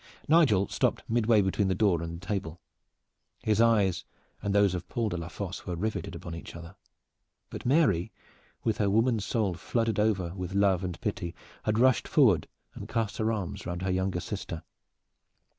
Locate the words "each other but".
6.33-7.67